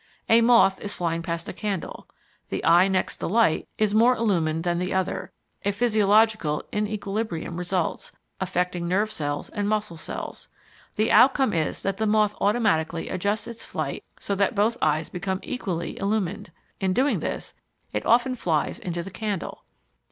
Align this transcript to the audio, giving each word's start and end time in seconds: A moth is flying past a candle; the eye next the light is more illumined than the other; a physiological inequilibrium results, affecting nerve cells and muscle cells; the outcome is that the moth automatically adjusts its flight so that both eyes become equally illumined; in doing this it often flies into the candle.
A 0.29 0.41
moth 0.41 0.81
is 0.81 0.95
flying 0.95 1.21
past 1.21 1.47
a 1.47 1.53
candle; 1.53 2.07
the 2.49 2.65
eye 2.65 2.87
next 2.87 3.17
the 3.17 3.29
light 3.29 3.67
is 3.77 3.93
more 3.93 4.15
illumined 4.15 4.63
than 4.63 4.79
the 4.79 4.95
other; 4.95 5.31
a 5.63 5.71
physiological 5.71 6.63
inequilibrium 6.73 7.55
results, 7.55 8.11
affecting 8.39 8.87
nerve 8.87 9.11
cells 9.11 9.49
and 9.49 9.69
muscle 9.69 9.97
cells; 9.97 10.47
the 10.95 11.11
outcome 11.11 11.53
is 11.53 11.83
that 11.83 11.97
the 11.97 12.07
moth 12.07 12.33
automatically 12.41 13.09
adjusts 13.09 13.45
its 13.45 13.63
flight 13.63 14.03
so 14.19 14.33
that 14.33 14.55
both 14.55 14.75
eyes 14.81 15.07
become 15.07 15.39
equally 15.43 15.99
illumined; 15.99 16.51
in 16.79 16.93
doing 16.93 17.19
this 17.19 17.53
it 17.93 18.03
often 18.03 18.33
flies 18.33 18.79
into 18.79 19.03
the 19.03 19.11
candle. 19.11 19.65